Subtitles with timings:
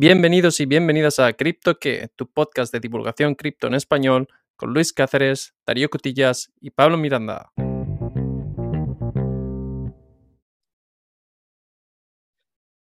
[0.00, 4.92] Bienvenidos y bienvenidas a Cripto que, tu podcast de divulgación cripto en español, con Luis
[4.92, 7.50] Cáceres, Darío Cotillas y Pablo Miranda.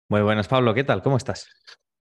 [0.09, 1.03] Muy buenas, Pablo, ¿qué tal?
[1.03, 1.47] ¿Cómo estás?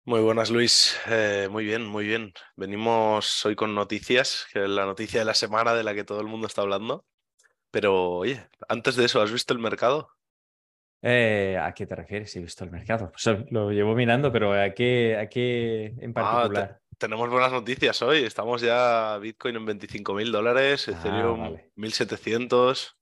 [0.03, 0.99] Muy buenas, Luis.
[1.07, 2.33] Eh, muy bien, muy bien.
[2.57, 6.19] Venimos hoy con noticias, que es la noticia de la semana de la que todo
[6.19, 7.05] el mundo está hablando.
[7.71, 10.16] Pero, oye, antes de eso, ¿has visto el mercado?
[11.01, 12.35] Eh, ¿A qué te refieres?
[12.35, 13.11] He visto el mercado.
[13.11, 16.79] Pues, lo llevo mirando, pero ¿a qué, a qué en Ah, particular?
[16.97, 18.23] tenemos buenas noticias hoy.
[18.23, 21.71] Estamos ya Bitcoin en 25 mil dólares, Ah, Ethereum vale.
[21.75, 22.97] 1700.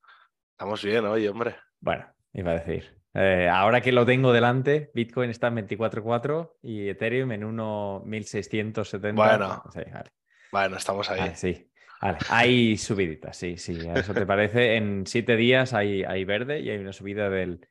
[0.52, 1.56] Estamos bien hoy, hombre.
[1.80, 2.96] Bueno, iba a decir.
[3.14, 9.14] eh, ahora que lo tengo delante, Bitcoin está en 24.4 y Ethereum en 1.1670.
[9.16, 9.64] Bueno.
[9.74, 10.10] Sí, vale.
[10.52, 11.20] Bueno, estamos ahí.
[11.20, 11.70] Vale, sí.
[12.02, 13.88] Vale, hay subiditas, sí, sí.
[13.88, 14.76] ¿A eso te parece?
[14.76, 17.68] En siete días hay, hay verde y hay una subida del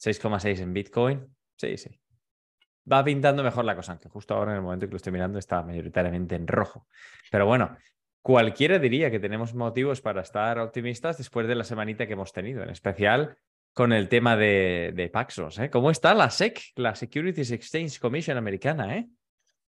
[0.00, 1.36] 6,6 en Bitcoin.
[1.56, 1.90] Sí, sí.
[2.90, 5.38] Va pintando mejor la cosa, aunque justo ahora en el momento que lo estoy mirando
[5.38, 6.86] está mayoritariamente en rojo.
[7.30, 7.76] Pero bueno,
[8.22, 12.62] cualquiera diría que tenemos motivos para estar optimistas después de la semanita que hemos tenido,
[12.62, 13.36] en especial
[13.74, 15.58] con el tema de, de Paxos.
[15.58, 15.70] ¿eh?
[15.70, 18.96] ¿Cómo está la SEC, la Securities Exchange Commission americana?
[18.96, 19.08] ¿eh?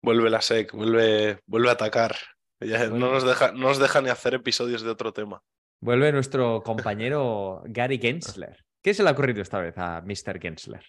[0.00, 2.16] Vuelve la SEC, vuelve, vuelve a atacar.
[2.60, 5.42] Ya no, nos deja, no nos deja ni hacer episodios de otro tema.
[5.80, 8.64] Vuelve nuestro compañero Gary Gensler.
[8.88, 10.40] ¿Qué se le ha ocurrido esta vez a Mr.
[10.40, 10.82] Gensler?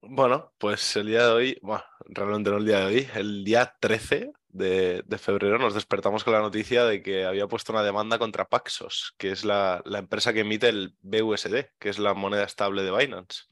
[0.00, 3.76] Bueno, pues el día de hoy, bueno, realmente no el día de hoy, el día
[3.80, 8.18] 13 de, de febrero nos despertamos con la noticia de que había puesto una demanda
[8.18, 12.44] contra Paxos, que es la, la empresa que emite el BUSD, que es la moneda
[12.44, 13.42] estable de Binance.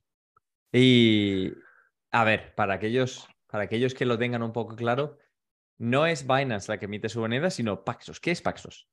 [0.73, 1.53] Y
[2.13, 5.19] a ver, para aquellos, para aquellos que lo tengan un poco claro,
[5.77, 8.20] no es Binance la que emite su moneda, sino Paxos.
[8.20, 8.89] ¿Qué es Paxos?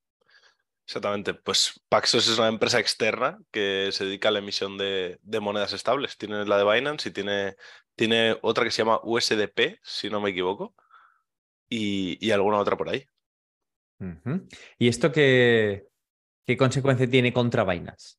[0.90, 5.40] Exactamente, pues Paxos es una empresa externa que se dedica a la emisión de, de
[5.40, 6.18] monedas estables.
[6.18, 7.56] Tiene la de Binance y tiene,
[7.96, 10.74] tiene otra que se llama USDP, si no me equivoco,
[11.70, 13.06] y, y alguna otra por ahí.
[14.80, 15.86] ¿Y esto qué,
[16.44, 18.16] qué consecuencia tiene contra Binance?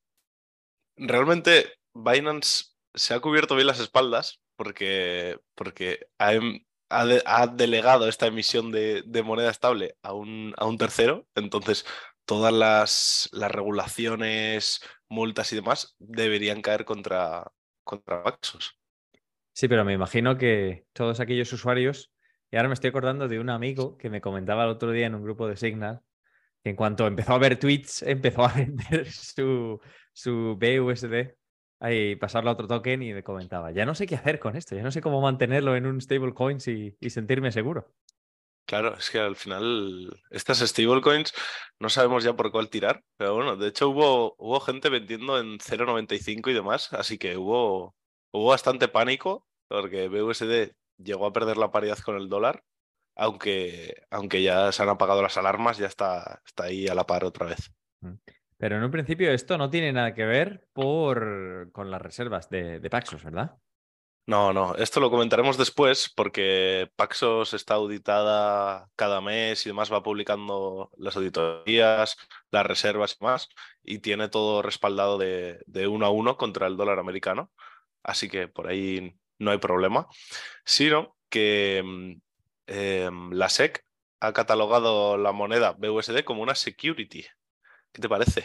[0.96, 7.48] Realmente Binance se ha cubierto bien las espaldas porque, porque ha, em- ha de- ha
[7.48, 11.26] delegado esta emisión de, de moneda estable a un, a un tercero.
[11.34, 11.84] Entonces,
[12.30, 17.50] todas las, regulaciones, multas y demás deberían caer contra,
[17.82, 18.78] contra Paxos.
[19.52, 22.12] Sí, pero me imagino que todos aquellos usuarios,
[22.48, 25.16] y ahora me estoy acordando de un amigo que me comentaba el otro día en
[25.16, 26.02] un grupo de Signal,
[26.62, 29.80] que en cuanto empezó a ver tweets, empezó a vender su,
[30.12, 31.34] su BUSD
[31.90, 34.76] y pasarlo a otro token y me comentaba, ya no sé qué hacer con esto,
[34.76, 37.92] ya no sé cómo mantenerlo en un stablecoins y, y sentirme seguro.
[38.70, 41.32] Claro, es que al final estas stablecoins
[41.80, 45.58] no sabemos ya por cuál tirar, pero bueno, de hecho hubo, hubo gente vendiendo en
[45.58, 47.96] 0.95 y demás, así que hubo,
[48.30, 52.62] hubo bastante pánico porque BUSD llegó a perder la paridad con el dólar,
[53.16, 57.24] aunque, aunque ya se han apagado las alarmas, ya está, está ahí a la par
[57.24, 57.72] otra vez.
[58.56, 62.78] Pero en un principio esto no tiene nada que ver por, con las reservas de,
[62.78, 63.56] de Paxos, ¿verdad?
[64.26, 70.02] No, no, esto lo comentaremos después porque Paxos está auditada cada mes y demás, va
[70.04, 72.16] publicando las auditorías,
[72.50, 73.48] las reservas y más,
[73.82, 77.50] y tiene todo respaldado de, uno a uno contra el dólar americano,
[78.04, 80.06] así que por ahí no hay problema,
[80.64, 82.12] sino que mm,
[82.66, 83.84] em, la SEC
[84.20, 87.24] ha catalogado la moneda BUSD como una security.
[87.92, 88.44] ¿Qué te parece?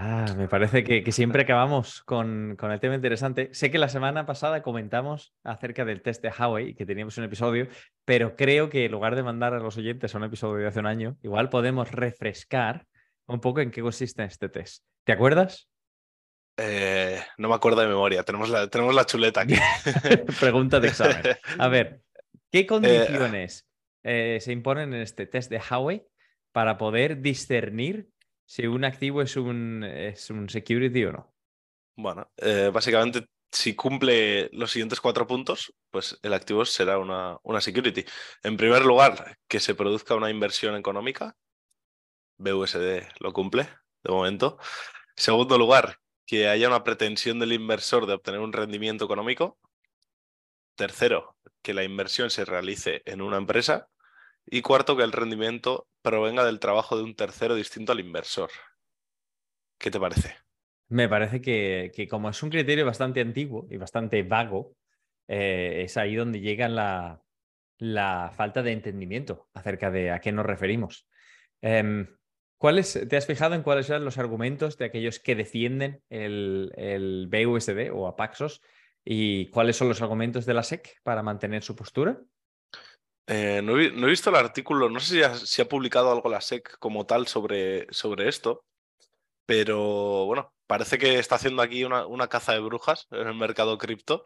[0.00, 3.52] Ah, me parece que, que siempre acabamos con, con el tema interesante.
[3.52, 7.24] Sé que la semana pasada comentamos acerca del test de Huawei y que teníamos un
[7.24, 7.66] episodio,
[8.04, 10.78] pero creo que en lugar de mandar a los oyentes a un episodio de hace
[10.78, 12.86] un año, igual podemos refrescar
[13.26, 14.84] un poco en qué consiste este test.
[15.02, 15.68] ¿Te acuerdas?
[16.58, 19.56] Eh, no me acuerdo de memoria, tenemos la, tenemos la chuleta aquí.
[20.38, 21.22] Pregunta de examen.
[21.58, 22.02] A ver,
[22.52, 23.66] ¿qué condiciones
[24.04, 26.06] eh, se imponen en este test de Huawei
[26.52, 28.10] para poder discernir
[28.48, 31.34] si un activo es un, es un security o no?
[31.96, 37.60] Bueno, eh, básicamente, si cumple los siguientes cuatro puntos, pues el activo será una, una
[37.60, 38.06] security.
[38.42, 41.36] En primer lugar, que se produzca una inversión económica.
[42.38, 43.68] BUSD lo cumple,
[44.02, 44.58] de momento.
[45.14, 49.58] Segundo lugar, que haya una pretensión del inversor de obtener un rendimiento económico.
[50.74, 53.88] Tercero, que la inversión se realice en una empresa.
[54.46, 58.50] Y cuarto, que el rendimiento provenga del trabajo de un tercero distinto al inversor.
[59.78, 60.36] ¿Qué te parece?
[60.88, 64.74] Me parece que, como es un criterio bastante antiguo y bastante vago,
[65.28, 67.22] eh, es ahí donde llega la,
[67.78, 71.06] la falta de entendimiento acerca de a qué nos referimos.
[71.60, 72.08] Em,
[72.56, 77.28] ¿cuáles, ¿Te has fijado en cuáles eran los argumentos de aquellos que defienden el, el
[77.30, 78.62] BUSD o a Paxos
[79.04, 82.20] y cuáles son los argumentos de la SEC para mantener su postura?
[83.30, 86.10] Eh, no, he, no, he, visto el artículo, no sé si ha, si ha, publicado
[86.10, 88.64] algo la SEC como tal sobre, sobre esto,
[89.44, 93.76] pero bueno, parece que está haciendo aquí una, una caza de brujas en el mercado
[93.76, 94.24] cripto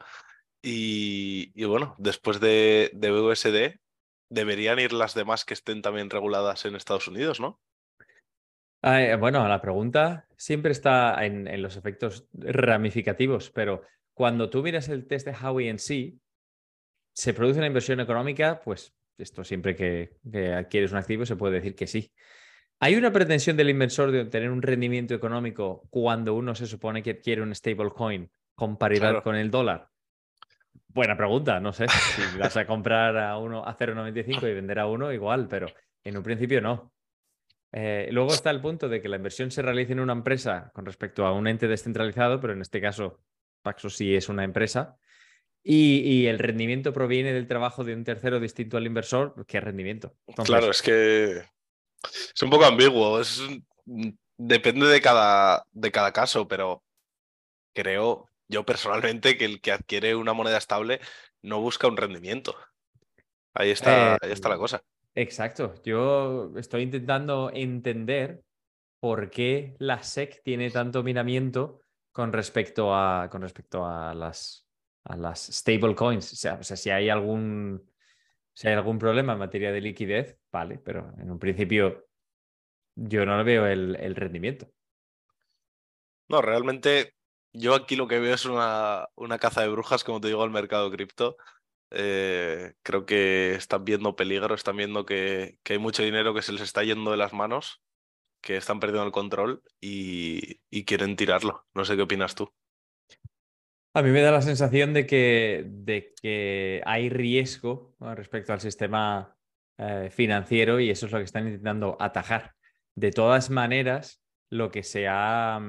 [0.62, 3.80] y, y, bueno, después de, de BUSD
[4.30, 7.60] deberían ir las demás que estén también reguladas en Estados Unidos, ¿no?
[8.84, 13.82] Eh, bueno, la pregunta siempre está en, en, los efectos ramificativos, pero
[14.14, 16.21] cuando tú miras el test de Howie en sí,
[17.12, 21.54] se produce una inversión económica, pues esto siempre que, que, adquieres un activo se puede
[21.54, 22.12] decir que sí.
[22.80, 27.20] ¿Hay una pretensión del inversor de obtener un rendimiento económico cuando uno se supone que
[27.20, 29.22] quiere un stablecoin con paridad claro.
[29.22, 29.88] con el dólar?
[30.88, 31.86] Buena pregunta, no sé.
[31.88, 35.68] Si vas a comprar a uno a 0,95 y vender a uno, igual, pero
[36.04, 36.92] en un principio no.
[37.72, 40.84] Eh, luego está el punto de que la inversión se realice en una empresa con
[40.84, 43.22] respecto a un ente descentralizado, pero en este caso
[43.62, 44.98] Paxos sí es una empresa,
[45.62, 49.44] y, y, el rendimiento proviene del trabajo de un tercero distinto al inversor.
[49.46, 50.16] ¿Qué rendimiento?
[50.26, 50.52] Entonces...
[50.52, 51.44] Claro, es que
[52.34, 53.20] es un poco ambiguo.
[53.20, 53.40] Es,
[54.36, 56.82] depende de cada, de cada caso, pero
[57.74, 61.00] creo yo personalmente que el que adquiere una moneda estable
[61.42, 62.54] no busca un rendimiento.
[63.54, 64.82] Ahí está, eh, ahí está la cosa.
[65.14, 65.74] Exacto.
[65.84, 68.42] Yo estoy intentando entender
[69.00, 71.80] por qué la SEC tiene tanto minamiento
[72.12, 74.61] con respecto a, con respecto a las,
[75.04, 76.32] a las stablecoins.
[76.32, 77.82] O sea, o sea, si hay algún
[78.54, 82.06] si hay algún problema en materia de liquidez, vale, pero en un principio
[82.94, 84.70] yo no veo el, el rendimiento.
[86.28, 87.14] No, realmente
[87.52, 90.50] yo aquí lo que veo es una, una caza de brujas, como te digo, al
[90.50, 91.36] mercado cripto.
[91.90, 96.52] Eh, creo que están viendo peligro, están viendo que, que, hay mucho dinero que se
[96.52, 97.82] les está yendo de las manos,
[98.40, 101.66] que están perdiendo el control y, y quieren tirarlo.
[101.74, 102.52] No sé qué opinas tú.
[103.94, 109.36] A mí me da la sensación de que, de que hay riesgo respecto al sistema
[109.76, 112.54] eh, financiero y eso es lo que están intentando atajar.
[112.94, 115.60] De todas maneras, lo que se ha,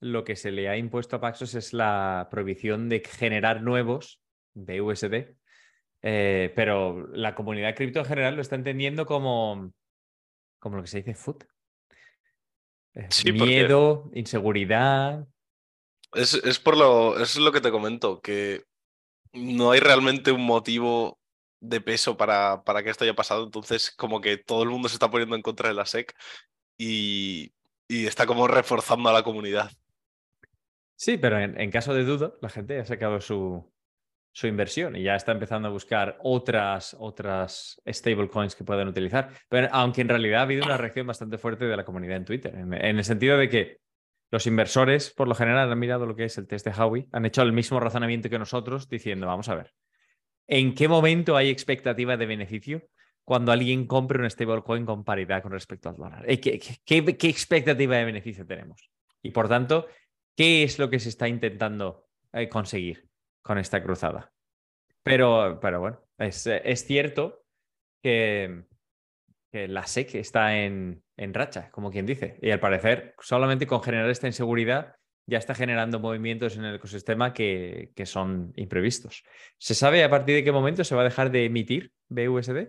[0.00, 4.22] lo que se le ha impuesto a Paxos es la prohibición de generar nuevos
[4.54, 5.36] BUSD,
[6.02, 9.72] eh, pero la comunidad cripto en general lo está entendiendo como,
[10.58, 11.44] como lo que se dice food.
[13.08, 14.18] Sí, Miedo, porque...
[14.18, 15.26] inseguridad.
[16.14, 18.64] Es, es por lo, es lo que te comento, que
[19.32, 21.18] no hay realmente un motivo
[21.60, 24.96] de peso para, para que esto haya pasado, entonces como que todo el mundo se
[24.96, 26.14] está poniendo en contra de la SEC
[26.76, 27.52] y,
[27.88, 29.70] y está como reforzando a la comunidad.
[30.96, 33.72] Sí, pero en, en, caso de duda, la gente ha sacado su,
[34.32, 39.30] su inversión y ya está empezando a buscar otras, otras stablecoins que puedan utilizar.
[39.48, 42.54] Pero aunque en realidad ha habido una reacción bastante fuerte de la comunidad en Twitter,
[42.54, 43.78] en el sentido de que
[44.32, 47.26] los inversores, por lo general, han mirado lo que es el test de Howie, han
[47.26, 49.74] hecho el mismo razonamiento que nosotros, diciendo, vamos a ver,
[50.48, 52.88] ¿en qué momento hay expectativa de beneficio
[53.24, 56.24] cuando alguien compre un stablecoin con paridad con respecto al dólar?
[56.40, 58.90] ¿Qué, qué, expectativa de beneficio tenemos?
[59.22, 59.86] Y por tanto,
[60.34, 63.06] ¿qué es lo que se está intentando eh, conseguir
[63.42, 64.32] con esta cruzada?
[65.02, 67.44] Pero, pero bueno, es, es cierto
[68.02, 68.64] que,
[69.50, 72.38] que la SEC está en, en racha, como quien dice.
[72.42, 74.96] Y al parecer, solamente con generar esta inseguridad
[75.26, 79.22] ya está generando movimientos en el ecosistema que, que, son imprevistos.
[79.56, 82.68] ¿Se sabe a partir de qué momento se va a dejar de emitir BUSD?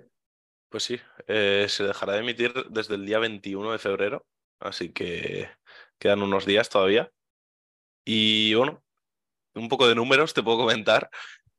[0.69, 4.25] Pues sí, eh, se dejará de emitir desde el día 21 de febrero,
[4.60, 5.50] así que
[6.00, 7.12] quedan unos días todavía.
[8.05, 8.83] Y bueno,
[9.55, 11.10] un poco de números te puedo comentar.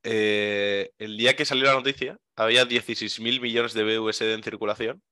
[0.03, 5.03] Eh, el día que salió la noticia había 16.000 millones de BUSD en circulación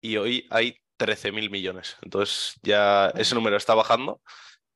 [0.00, 1.96] y hoy hay 13.000 millones.
[2.02, 4.20] Entonces ya ese número está bajando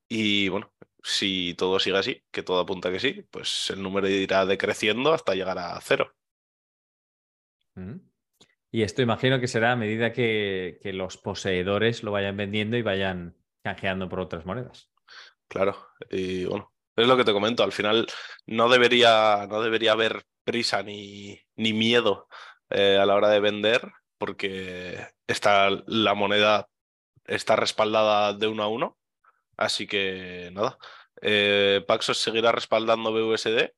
[0.08, 4.46] y bueno, si todo sigue así, que todo apunta que sí, pues el número irá
[4.46, 6.12] decreciendo hasta llegar a cero.
[8.70, 12.82] Y esto imagino que será a medida que, que los poseedores lo vayan vendiendo y
[12.82, 14.90] vayan canjeando por otras monedas.
[15.48, 15.76] Claro,
[16.10, 18.06] y bueno, es lo que te comento, al final
[18.46, 22.28] no debería, no debería haber prisa ni, ni miedo
[22.70, 26.68] eh, a la hora de vender, porque está, la moneda
[27.24, 28.98] está respaldada de uno a uno.
[29.56, 30.78] Así que nada,
[31.22, 33.72] eh, Paxos seguirá respaldando BUSD.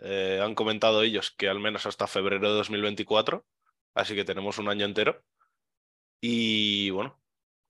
[0.00, 3.44] Eh, han comentado ellos que al menos hasta febrero de 2024,
[3.94, 5.22] así que tenemos un año entero.
[6.20, 7.20] Y bueno,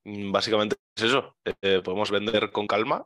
[0.03, 1.37] básicamente es eso.
[1.61, 3.05] Eh, podemos vender con calma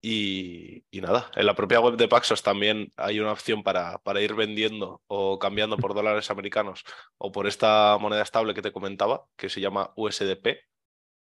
[0.00, 4.34] y, nada, en la propia web de Paxos también hay una opción para, para, ir
[4.34, 6.84] vendiendo o cambiando por dólares americanos
[7.18, 10.60] o por esta moneda estable que te comentaba, que se llama USDP.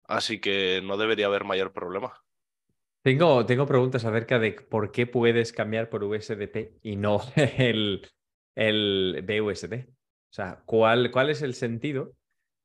[0.07, 2.13] Así que no debería haber mayor problema.
[3.01, 8.05] Tengo, tengo preguntas acerca de por qué puedes cambiar por USDP y no el,
[8.55, 9.87] el BUSD.
[9.87, 12.13] O sea, ¿cuál, cuál es el sentido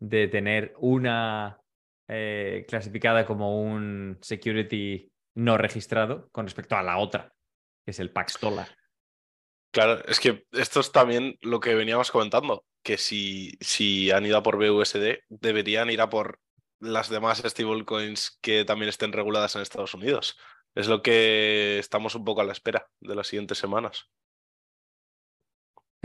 [0.00, 1.60] de tener una
[2.08, 7.34] eh, clasificada como un security no registrado con respecto a la otra,
[7.84, 8.68] que es el Pax Dollar?
[9.70, 14.36] Claro, es que esto es también lo que veníamos comentando, que si, si han ido
[14.36, 16.40] a por BUSD, deberían ir a por
[16.78, 20.38] las demás stablecoins que también estén reguladas en Estados Unidos.
[20.74, 24.10] Es lo que estamos un poco a la espera de las siguientes semanas.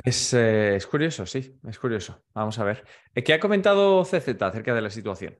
[0.03, 2.23] Es, eh, es curioso, sí, es curioso.
[2.33, 2.85] Vamos a ver.
[3.13, 5.37] Eh, ¿Qué ha comentado CZ acerca de la situación?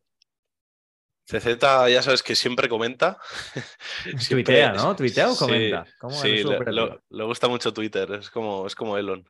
[1.30, 1.60] CZ
[1.92, 3.20] ya sabes que siempre comenta.
[4.18, 4.96] Siempre, Tuitea, ¿no?
[4.96, 5.86] ¿Tuitea o comenta?
[6.10, 9.30] Sí, le, gusta mucho Twitter, es como, es como Elon.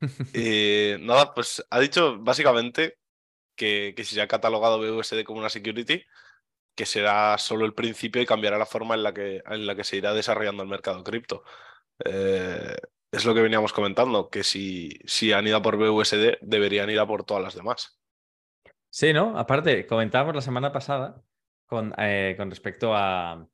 [0.34, 2.98] y nada, pues ha dicho básicamente
[3.54, 6.02] que, que si se ha catalogado BUSD como una security,
[6.74, 9.84] que será solo el principio y cambiará la forma en la que, en la que
[9.84, 11.44] se irá desarrollando el mercado cripto.
[12.04, 12.76] Eh,
[13.12, 17.06] es lo que veníamos comentando, que si, si han ido por BUSD, deberían ir a
[17.06, 18.00] por todas las demás.
[18.90, 19.38] Sí, ¿no?
[19.38, 21.22] Aparte, comentábamos la semana pasada
[21.68, 23.46] con, eh, con respecto a,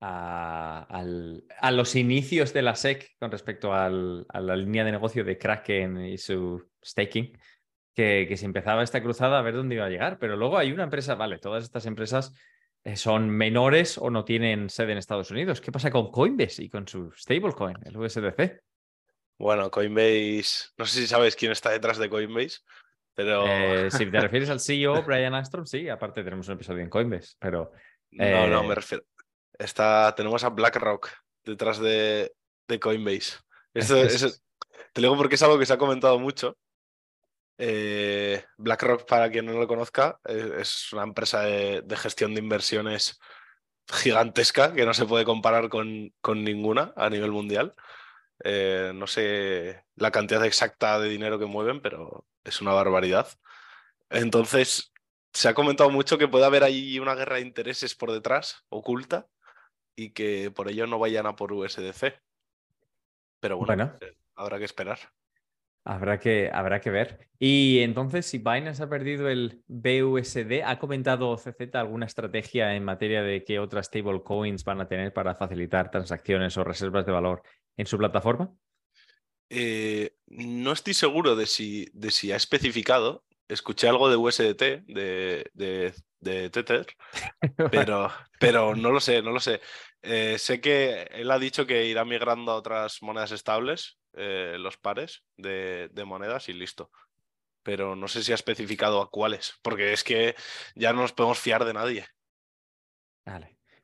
[0.00, 6.04] a, los inicios de la SEC, con respecto a la línea de negocio de Kraken
[6.04, 7.38] y su staking,
[7.94, 10.18] que, que se empezaba esta cruzada a ver dónde iba a llegar.
[10.18, 12.34] Pero luego hay una empresa, vale, todas estas empresas
[12.84, 15.60] eh, son menores o no tienen sede en Estados Unidos.
[15.60, 18.60] ¿Qué pasa con Coinbase y con su stablecoin, el USDC?
[19.38, 22.58] Bueno, Coinbase, no sé si sabes quién está detrás de Coinbase,
[23.14, 23.44] pero...
[23.46, 27.34] Eh, si te refieres al CEO, Brian Armstrong, sí, aparte tenemos un episodio en Coinbase,
[27.38, 27.72] pero...
[28.10, 29.04] No, no, me eh, refiero...
[29.58, 31.08] Está, tenemos a BlackRock
[31.44, 32.32] detrás de,
[32.68, 33.38] de Coinbase.
[33.74, 33.96] Esto,
[34.92, 36.56] te digo porque es algo que se ha comentado mucho.
[37.58, 43.20] Eh, BlackRock, para quien no lo conozca, es una empresa de, de, gestión de inversiones
[43.88, 47.74] gigantesca que no se puede comparar con, con ninguna a nivel mundial.
[48.44, 53.28] Eh, no sé la cantidad exacta de dinero que mueven, pero es una barbaridad.
[54.10, 54.92] Entonces,
[55.32, 59.26] se ha comentado mucho que puede haber ahí una guerra de intereses por detrás, oculta,
[59.96, 62.20] y que por ello no vayan a por USDC.
[63.40, 64.98] Pero bueno, eh, habrá que esperar.
[65.84, 67.28] Habrá que, habrá que ver.
[67.40, 73.22] Y entonces, si Binance ha perdido el BUSD, ¿ha comentado CZ alguna estrategia en materia
[73.22, 77.42] de qué otras stablecoins van a tener para facilitar transacciones o reservas de valor
[77.76, 78.52] en su plataforma?
[79.54, 83.26] Eh, no estoy seguro de si, de si ha especificado.
[83.48, 86.86] Escuché algo de USDT, de, de, Tether,
[87.70, 89.60] pero, pero no lo sé, no lo sé.
[90.00, 94.78] Eh, sé que él ha dicho que irá migrando a otras monedas estables, eh, los
[94.78, 96.90] pares de, de, monedas y listo.
[97.62, 100.34] Pero no sé si ha especificado a cuáles, porque es que
[100.74, 102.06] ya no nos podemos fiar de nadie.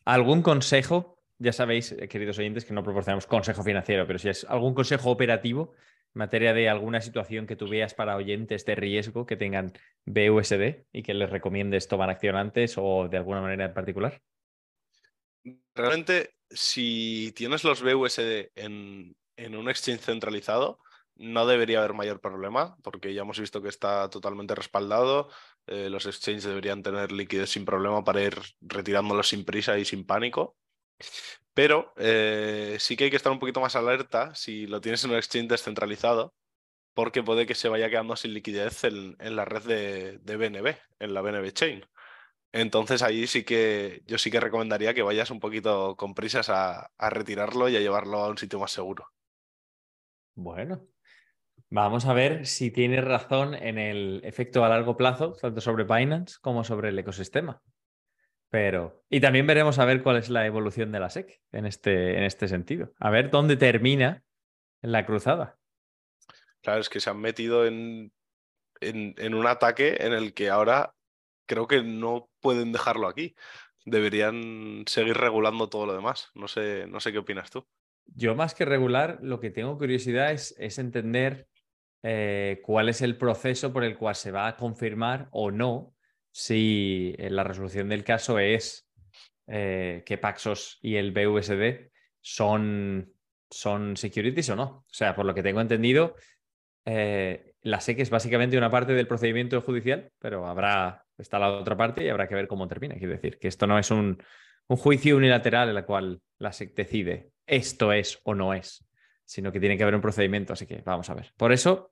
[0.06, 4.44] ¿Algún consejo ya sabéis, eh, queridos oyentes, que no proporcionamos consejo financiero, pero si es
[4.44, 5.74] algún consejo operativo
[6.14, 9.72] en materia de alguna situación que tú veas para oyentes de riesgo que tengan
[10.04, 14.20] BUSD y que les recomiendes tomar acción antes o de alguna manera en particular.
[15.74, 20.80] Realmente, si tienes los BUSD en, en un exchange centralizado,
[21.18, 25.28] no debería haber mayor problema, porque ya hemos visto que está totalmente respaldado.
[25.66, 30.06] Eh, los exchanges deberían tener liquidez sin problema para ir retirándolos sin prisa y sin
[30.06, 30.56] pánico.
[31.54, 35.10] Pero eh, sí que hay que estar un poquito más alerta si lo tienes en
[35.10, 36.34] un exchange descentralizado,
[36.94, 41.20] porque puede que se vaya quedando sin liquidez en, la red de, BNB, en la
[41.20, 41.84] BNB Chain.
[42.52, 46.90] Entonces ahí sí que yo sí que recomendaría que vayas un poquito con prisas a,
[46.96, 49.08] a retirarlo y a llevarlo a un sitio más seguro.
[50.34, 50.88] Bueno,
[51.70, 56.38] Vamos a ver si tienes razón en el efecto a largo plazo, tanto sobre Binance
[56.40, 57.60] como sobre el ecosistema.
[58.50, 62.16] Pero, y también veremos a ver cuál es la evolución de la SEC en este,
[62.16, 62.92] en este sentido.
[62.98, 64.24] A ver dónde termina
[64.80, 65.58] la cruzada.
[66.62, 68.12] Claro, es que se han metido en,
[68.80, 70.94] en, un ataque en el que ahora
[71.46, 73.34] creo que no pueden dejarlo aquí.
[73.84, 76.30] Deberían seguir regulando todo lo demás.
[76.34, 77.66] No sé, no sé qué opinas tú.
[78.06, 81.48] Yo más que regular, lo que tengo curiosidad es, es entender
[82.02, 85.94] eh, cuál es el proceso por el cual se va a confirmar o no
[86.38, 88.88] si eh, la resolución del caso es
[89.48, 91.90] eh, que Paxos y el BUSD
[92.20, 93.12] son,
[93.50, 94.62] son securities o no.
[94.62, 96.14] O sea, por lo que tengo entendido,
[96.84, 101.76] eh, la SEC es básicamente una parte del procedimiento judicial, pero habrá, está la otra
[101.76, 102.94] parte y habrá que ver cómo termina.
[102.94, 104.22] Quiero decir, que esto no es un,
[104.68, 108.86] un juicio unilateral en el cual la SEC decide esto es o no es,
[109.24, 110.52] sino que tiene que haber un procedimiento.
[110.52, 111.32] Así que vamos a ver.
[111.36, 111.90] Por eso,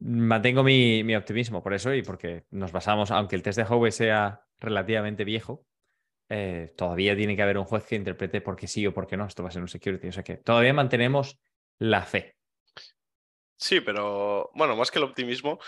[0.00, 4.46] mantengo mi, optimismo por eso y porque nos basamos, aunque el test de Howe sea
[4.58, 5.66] relativamente viejo,
[6.28, 9.16] eh, todavía tiene que haber un juez que interprete por qué sí o por qué
[9.16, 10.08] no esto va a ser un security.
[10.08, 11.38] O sea que todavía mantenemos
[11.78, 12.36] la fe.
[13.56, 15.58] Sí, pero bueno, más que el optimismo,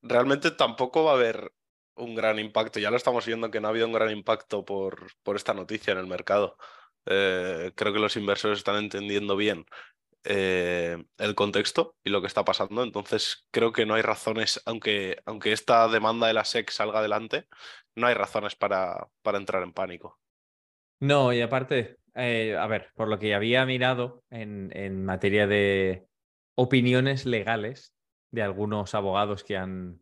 [0.00, 1.52] realmente tampoco va a haber
[1.96, 2.80] un gran impacto.
[2.80, 5.98] Ya lo estamos viendo que no ha habido un gran impacto por, esta noticia en
[5.98, 6.56] el mercado.
[7.06, 9.66] Eh, creo que los inversores están entendiendo bien
[10.24, 12.82] eh, el contexto y lo que está pasando.
[12.82, 17.46] Entonces, creo que no hay razones, aunque, aunque esta demanda de la SEC salga adelante,
[17.94, 20.18] no hay razones para, para entrar en pánico.
[21.00, 26.06] No, y aparte, eh, a ver, por lo que había mirado en, en materia de
[26.54, 27.94] opiniones legales
[28.30, 30.00] de algunos abogados que han,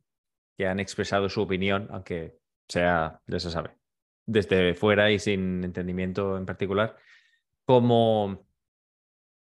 [0.56, 2.38] que han expresado su opinión, aunque
[2.68, 3.76] sea, ya se sabe,
[4.26, 6.96] desde fuera y sin entendimiento en particular,
[7.64, 8.46] como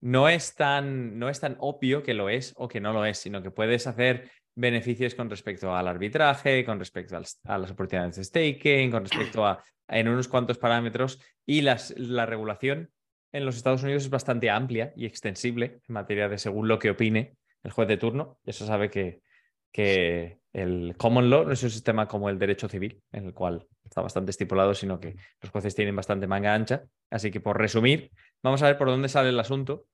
[0.00, 3.18] no es tan, no es tan obvio que lo es o que no lo es,
[3.18, 8.24] sino que puedes hacer beneficios con respecto al arbitraje, con respecto a las oportunidades de
[8.24, 12.90] staking, con respecto a en unos cuantos parámetros y las, la regulación
[13.32, 16.90] en los Estados Unidos es bastante amplia y extensible en materia de según lo que
[16.90, 18.38] opine el juez de turno.
[18.44, 19.22] Eso sabe que,
[19.72, 23.66] que el common law no es un sistema como el derecho civil, en el cual
[23.84, 26.84] está bastante estipulado, sino que los jueces tienen bastante manga ancha.
[27.10, 28.10] Así que por resumir,
[28.42, 29.86] vamos a ver por dónde sale el asunto.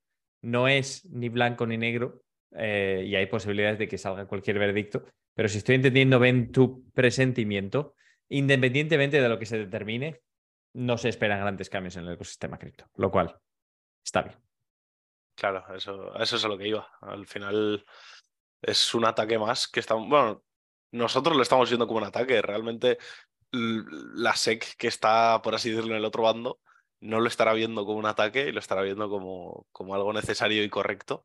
[0.42, 5.04] No es ni blanco ni negro eh, y hay posibilidades de que salga cualquier veredicto,
[5.34, 7.94] pero si estoy entendiendo bien tu presentimiento,
[8.28, 10.20] independientemente de lo que se determine,
[10.74, 13.36] no se esperan grandes cambios en el ecosistema cripto, lo cual
[14.04, 14.36] está bien.
[15.36, 16.88] Claro, eso, eso es a lo que iba.
[17.00, 17.84] Al final
[18.66, 20.08] es un ataque más que estamos.
[20.08, 20.42] Bueno,
[20.92, 22.40] nosotros lo estamos viendo como un ataque.
[22.42, 22.98] Realmente
[23.52, 26.60] la SEC que está, por así decirlo, en el otro bando,
[27.00, 30.64] no lo estará viendo como un ataque y lo estará viendo como, como algo necesario
[30.64, 31.24] y correcto.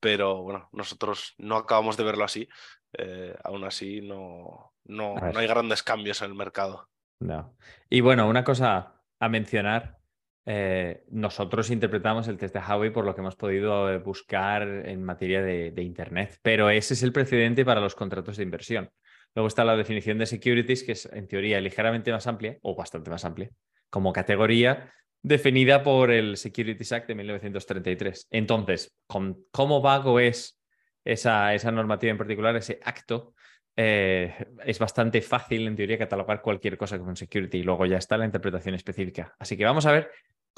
[0.00, 2.48] Pero bueno, nosotros no acabamos de verlo así.
[2.96, 6.88] Eh, aún así, no, no, no hay grandes cambios en el mercado.
[7.20, 7.56] No.
[7.88, 9.99] Y bueno, una cosa a mencionar
[10.46, 15.02] eh, nosotros interpretamos el test de Howey por lo que hemos podido eh, buscar en
[15.02, 18.90] materia de, Internet, pero ese es el precedente para los contratos de inversión.
[19.34, 23.10] Luego está la definición de securities, que es en teoría ligeramente más amplia, o bastante
[23.10, 23.50] más amplia,
[23.90, 28.28] como categoría definida por el Securities Act de 1933.
[28.30, 30.58] Entonces, ¿cómo vago es
[31.04, 33.34] esa, esa normativa en particular, ese acto?
[33.76, 38.16] Eh, es bastante fácil, en teoría, catalogar cualquier cosa como security y luego ya está
[38.16, 39.34] la interpretación específica.
[39.38, 40.10] Así que vamos a ver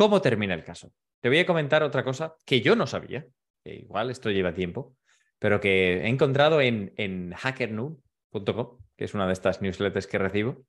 [0.03, 0.93] cómo termina el caso.
[1.21, 3.25] Te voy a comentar otra cosa que yo no sabía,
[3.63, 4.97] igual esto lleva tiempo,
[5.39, 10.67] pero que he encontrado en, en que es una de estas newsletters que recibo,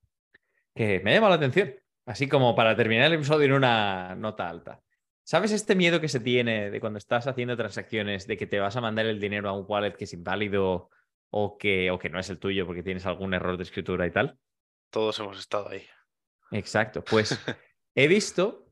[0.76, 1.74] que me ha llamado la atención.
[2.06, 4.84] Así como para terminar el episodio en una nota alta.
[5.24, 8.76] ¿Sabes este miedo que se tiene de cuando estás haciendo transacciones de que te vas
[8.76, 10.92] a mandar el dinero a un wallet que es inválido
[11.32, 14.12] o que, o que no es el tuyo porque tienes algún error de escritura y
[14.12, 14.38] tal?
[14.92, 15.88] Todos hemos estado ahí.
[16.52, 17.04] Exacto.
[17.04, 17.36] Pues
[17.96, 18.64] he visto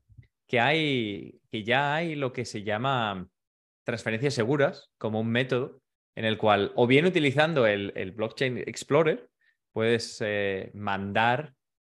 [0.52, 3.26] que hay, que ya hay lo que se llama
[3.84, 5.80] transferencias seguras como un método
[6.14, 9.30] en el cual, o bien utilizando el, Blockchain Explorer,
[9.72, 11.54] puedes eh, mandar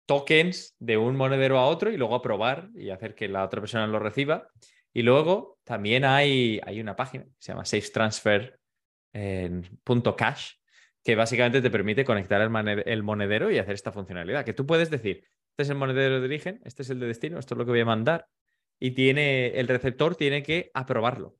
[0.06, 3.88] tokens de un monedero a otro y luego aprobar y hacer que la otra persona
[3.88, 4.46] lo reciba.
[4.92, 8.60] Y luego también hay, hay una página que se llama Safe Transfer
[9.82, 10.52] punto .cash,
[11.02, 14.44] que básicamente te permite conectar el, monedero y hacer esta funcionalidad.
[14.44, 17.40] Que tú puedes decir, este es el monedero de origen, este es el de destino,
[17.40, 18.28] esto es lo que voy a mandar.
[18.80, 21.36] Y tiene, el receptor tiene que aprobarlo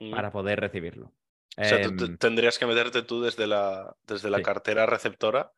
[0.00, 0.10] mm.
[0.10, 1.12] para poder recibirlo.
[1.56, 5.52] O sea, em, tendrías que meterte tú desde la, desde la cartera receptora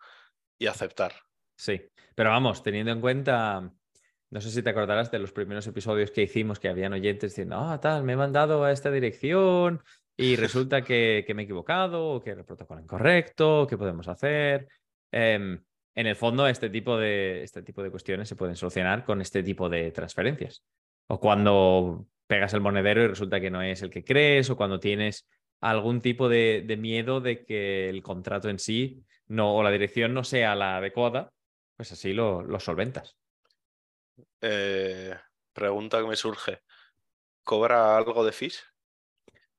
[0.58, 1.14] y aceptar.
[1.56, 1.80] Sí,
[2.14, 3.72] pero vamos, teniendo en cuenta,
[4.30, 7.56] no sé si te acordarás de los primeros episodios que hicimos que habían oyentes diciendo,
[7.56, 9.82] ah, tal, me he mandado a esta dirección,
[10.16, 14.68] y resulta que, me he equivocado, o que el protocolo incorrecto, ¿qué podemos hacer?
[15.10, 15.62] Em,
[15.96, 19.42] en el fondo, este tipo, de, este tipo de cuestiones se pueden solucionar con este
[19.42, 20.62] tipo de transferencias.
[21.08, 24.78] O cuando pegas el monedero y resulta que no es el que crees, o cuando
[24.78, 25.26] tienes
[25.60, 30.22] algún tipo de, miedo de que el contrato en sí no, o la dirección no
[30.22, 31.32] sea la adecuada,
[31.76, 33.16] pues así lo, lo solventas.
[34.42, 35.14] Eh,
[35.54, 36.60] pregunta que me surge.
[37.42, 38.62] ¿Cobra algo de fees?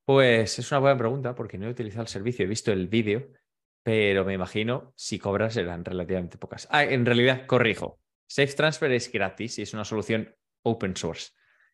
[0.05, 3.27] Pues es una buena pregunta porque no he utilizado el servicio, he visto el vídeo,
[3.87, 6.67] pero me imagino si cobras serán relativamente pocas.
[6.71, 8.01] Ah, en realidad, corrijo.
[8.27, 11.31] Safe Transfer es gratis y es una solución open source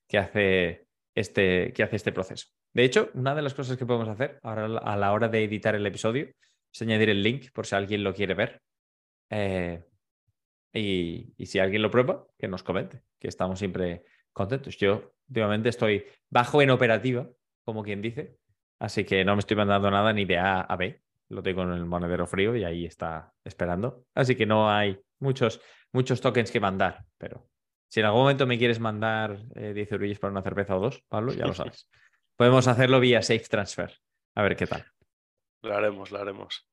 [0.08, 2.49] que hace este, que hace este proceso.
[2.71, 5.73] De hecho, una de las cosas que podemos hacer ahora a la hora de editar
[5.73, 6.30] el episodio
[6.71, 8.62] es añadir el link por si alguien lo quiere ver.
[9.32, 9.84] Eh,
[10.71, 14.78] y, y, si alguien lo prueba, que nos comente, que estamos siempre contentos.
[14.78, 17.28] Yo últimamente estoy bajo en operativa
[17.65, 18.38] como quien dice.
[18.78, 21.02] Así que no me estoy mandando nada ni de A a B.
[21.34, 24.06] Lo tengo en el monedero frío y ahí está esperando.
[24.13, 25.60] Así que no hay muchos,
[25.91, 27.06] muchos tokens que mandar.
[27.17, 27.50] Pero
[27.89, 31.04] si en algún momento me quieres mandar 10 eh, euros para una cerveza o dos,
[31.08, 31.89] Pablo, ya lo sabes.
[32.38, 33.93] Podemos hacerlo vía Safe Transfer.
[34.36, 34.86] A ver qué tal.
[35.63, 36.67] Lo haremos, lo haremos.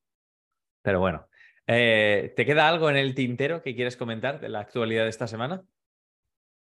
[0.83, 1.29] Pero bueno,
[1.67, 5.27] eh, ¿te queda algo en el tintero que quieres comentar de la actualidad de esta
[5.27, 5.63] semana?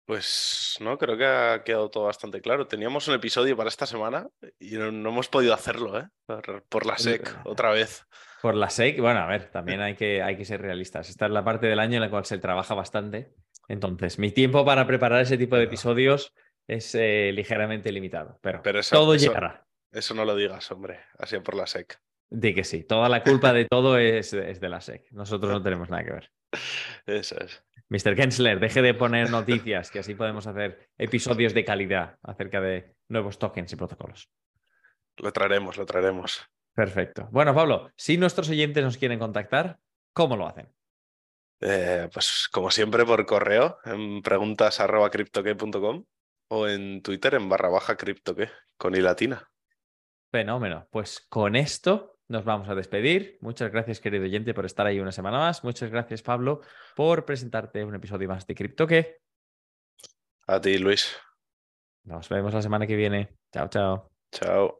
[0.07, 2.67] Pues no, creo que ha quedado todo bastante claro.
[2.67, 6.09] Teníamos un episodio para esta semana y no, no hemos podido hacerlo, ¿eh?
[6.27, 8.05] Por, por la SEC, otra vez.
[8.43, 11.09] Por la SEC, bueno, a ver, también hay que, hay que ser realistas.
[11.11, 13.35] Esta es la parte del año en la cual se trabaja bastante.
[13.69, 16.33] Entonces, mi tiempo para preparar ese tipo de episodios
[16.67, 19.65] es eh, ligeramente limitado, pero, Pero eso- todo eso- llegará.
[19.93, 21.99] Eso no lo digas, hombre, así por la SEC.
[22.31, 25.11] Di que sí, toda la culpa de todo es, es de la SEC.
[25.11, 26.31] Nosotros no tenemos nada que ver.
[27.07, 27.63] Eso es.
[27.89, 28.15] Mr.
[28.15, 33.39] Kensler, deje de poner noticias, que así podemos hacer episodios de calidad acerca de nuevos
[33.39, 34.31] tokens y protocolos.
[35.17, 36.49] Lo traeremos, lo traeremos.
[36.73, 37.29] Perfecto.
[37.33, 39.81] Bueno, Pablo, si nuestros oyentes nos quieren contactar,
[40.13, 40.73] ¿cómo lo hacen?
[41.61, 45.11] Eh, pues como siempre por correo en preguntas arroba
[46.49, 49.51] o en Twitter en barra baja criptoque con i latina.
[50.31, 50.89] Fenómeno.
[50.91, 53.37] Pues con esto nos vamos a despedir.
[53.40, 55.64] Muchas gracias, querido oyente, por estar ahí una semana más.
[55.64, 56.62] Muchas gracias, Pablo,
[56.95, 59.21] por presentarte un episodio más de CryptoQué.
[60.47, 61.16] A ti, Luis.
[62.05, 63.37] Nos vemos la semana que viene.
[63.53, 64.11] Chao, chao.
[64.33, 64.80] Chao.